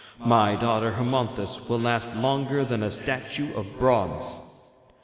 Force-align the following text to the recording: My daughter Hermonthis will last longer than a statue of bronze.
My 0.25 0.55
daughter 0.55 0.93
Hermonthis 0.93 1.69
will 1.69 1.77
last 1.77 2.15
longer 2.15 2.65
than 2.65 2.81
a 2.81 2.89
statue 2.89 3.53
of 3.55 3.67
bronze. 3.77 4.41